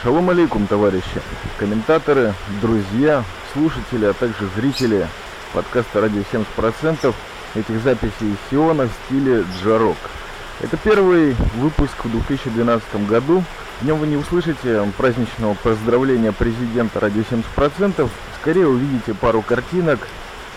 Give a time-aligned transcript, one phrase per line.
[0.00, 1.20] Шалом алейкум, товарищи,
[1.58, 2.32] комментаторы,
[2.62, 5.08] друзья, слушатели, а также зрители
[5.52, 7.12] подкаста «Радио 70%»
[7.56, 9.96] этих записей из Сиона в стиле джарок.
[10.60, 13.42] Это первый выпуск в 2012 году.
[13.80, 18.08] В нем вы не услышите праздничного поздравления президента «Радио 70%»,
[18.40, 20.06] скорее увидите пару картинок,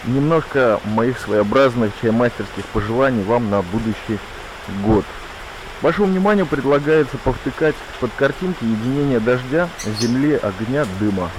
[0.05, 4.19] немножко моих своеобразных чаймастерских пожеланий вам на будущий
[4.83, 5.03] год–
[5.81, 9.67] Вашему вниманию предлагается повтыкать под картинки единения дождя,
[9.99, 11.31] земли, огня, дыма.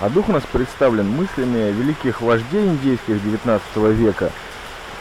[0.00, 4.32] А дух у нас представлен мыслями великих вождей индейских 19 века,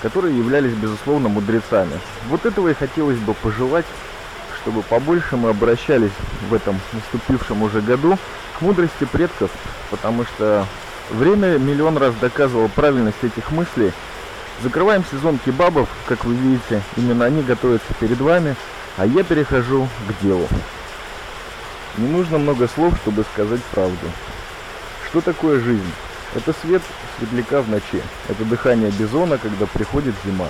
[0.04, 2.00] которые являлись, безусловно, мудрецами.
[2.30, 3.86] Вот этого и хотелось бы пожелать,
[4.62, 6.14] чтобы побольше мы обращались
[6.48, 8.20] в этом наступившем уже году
[8.58, 9.50] к мудрости предков,
[9.90, 10.66] потому что
[11.10, 13.92] время миллион раз доказывало правильность этих мыслей.
[14.64, 18.56] Закрываем сезон кебабов, как вы видите, именно они готовятся перед вами–
[18.98, 20.48] а я перехожу к делу.
[21.98, 24.12] Не нужно много слов, чтобы сказать правду.
[25.10, 25.92] Что такое жизнь?
[26.34, 26.82] Это свет
[27.18, 28.02] светляка в ночи.
[28.28, 30.48] Это дыхание бизона, когда приходит зима.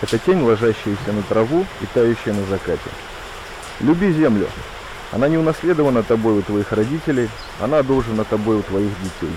[0.00, 2.90] Это тень, ложащаяся на траву и тающая на закате.
[3.80, 4.48] Люби землю.
[5.12, 9.34] Она не унаследована тобой у твоих родителей, она одолжена тобой у твоих детей.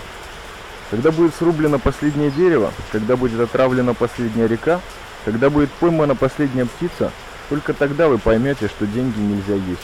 [0.92, 4.82] Когда будет срублено последнее дерево, когда будет отравлена последняя река,
[5.24, 7.12] когда будет поймана последняя птица,
[7.50, 9.82] только тогда вы поймете, что деньги нельзя есть.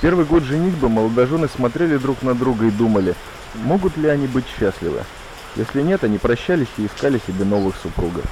[0.00, 3.16] Первый год женитьбы молодожены смотрели друг на друга и думали,
[3.54, 5.02] могут ли они быть счастливы.
[5.56, 8.24] Если нет, они прощались и искали себе новых супругов.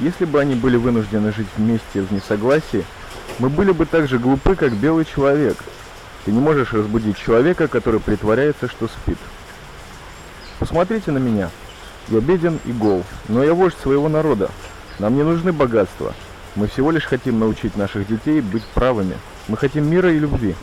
[0.00, 2.84] Если бы они были вынуждены жить вместе в несогласии,
[3.38, 5.56] мы были бы так же глупы, как белый человек.
[6.24, 9.18] Ты не можешь разбудить человека, который притворяется, что спит.
[10.58, 11.50] Посмотрите на меня.
[12.08, 14.50] Я беден и гол, но я вождь своего народа.
[14.98, 16.14] Нам не нужны богатства.
[16.56, 19.16] Мы всего лишь хотим научить наших детей быть правыми.
[19.46, 20.56] Мы хотим мира и любви.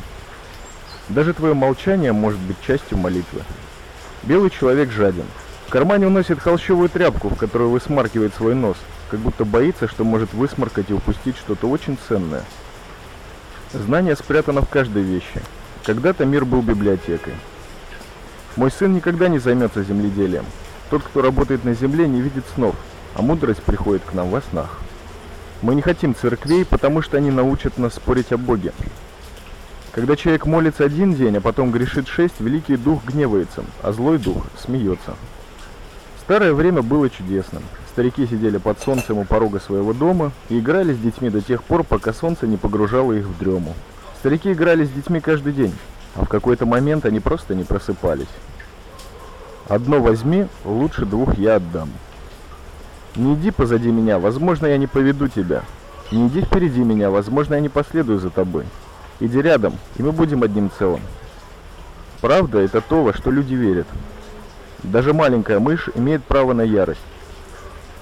[1.08, 3.44] Даже твое молчание может быть частью молитвы.
[4.24, 5.26] Белый человек жаден.
[5.68, 8.78] В кармане уносит холщовую тряпку, в которую высмаркивает свой нос,
[9.10, 12.44] как будто боится, что может высморкать и упустить что-то очень ценное.
[13.72, 15.42] Знание спрятано в каждой вещи.
[15.84, 17.34] Когда-то мир был библиотекой.
[18.56, 20.46] Мой сын никогда не займется земледелием.
[20.90, 22.76] Тот, кто работает на земле, не видит снов,
[23.14, 24.80] а мудрость приходит к нам во снах.
[25.62, 28.72] Мы не хотим церквей, потому что они научат нас спорить о Боге.
[29.92, 34.44] Когда человек молится один день, а потом грешит шесть, Великий Дух гневается, а злой Дух
[34.58, 35.16] смеется.
[36.22, 37.64] Старое время было чудесным.
[37.92, 41.84] Старики сидели под солнцем у порога своего дома и играли с детьми до тех пор,
[41.84, 43.74] пока солнце не погружало их в дрему.
[44.20, 45.74] Старики играли с детьми каждый день,
[46.16, 48.28] а в какой-то момент они просто не просыпались.
[49.68, 51.90] Одно возьми, лучше двух я отдам.
[53.16, 55.64] Не иди позади меня, возможно, я не поведу тебя.
[56.12, 58.66] Не иди впереди меня, возможно, я не последую за тобой.
[59.20, 61.02] Иди рядом, и мы будем одним целым.
[62.22, 63.88] Правда– это то, во что люди верят.
[64.84, 67.00] Даже маленькая мышь имеет право на ярость.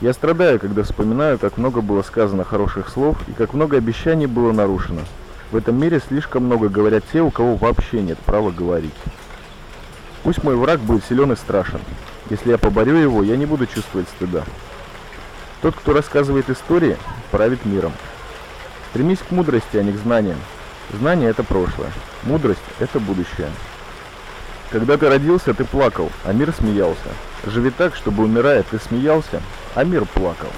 [0.01, 4.51] Я страдаю, когда вспоминаю, как много было сказано хороших слов и как много обещаний было
[4.51, 5.01] нарушено.
[5.53, 8.95] В этом мире слишком много говорят те, у кого вообще нет права говорить.
[10.23, 11.79] Пусть мой враг будет силен и страшен.
[12.31, 14.45] Если я поборю его, я не буду чувствовать стыда.
[15.61, 16.97] Тот, кто рассказывает истории,
[17.29, 17.93] правит миром.
[18.89, 20.39] Стремись к мудрости, а не к знаниям.
[20.91, 21.91] Знание– это прошлое.
[22.23, 23.51] Мудрость– это будущее.
[24.71, 27.09] Когда ты родился, ты плакал, а мир смеялся.
[27.45, 29.39] Живи так, чтобы умирая, ты смеялся,
[29.75, 30.49] а мир плакал.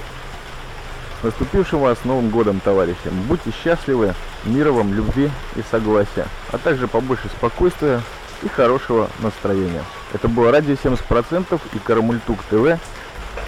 [1.26, 3.10] Наступившим вас Новым Годом, товарищи!
[3.28, 4.14] Будьте счастливы,
[4.44, 8.00] мира вам, любви и согласия, а также побольше спокойствия
[8.44, 9.84] и хорошего настроения.
[10.14, 12.80] Это было Радио 70% и Карамультук ТВ.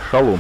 [0.10, 0.40] Шалом!